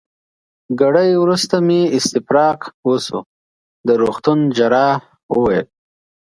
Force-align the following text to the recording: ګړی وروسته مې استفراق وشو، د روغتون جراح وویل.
ګړی 0.81 1.09
وروسته 1.23 1.55
مې 1.67 1.81
استفراق 1.97 2.59
وشو، 2.87 3.19
د 3.87 3.89
روغتون 4.01 4.39
جراح 4.55 5.01
وویل. 5.33 5.67